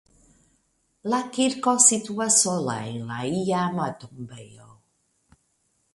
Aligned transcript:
La 1.13 1.17
kirko 1.35 1.73
situas 1.89 2.39
sola 2.45 2.79
en 2.95 3.05
la 3.13 3.21
iama 3.43 3.87
tombejo. 4.05 4.71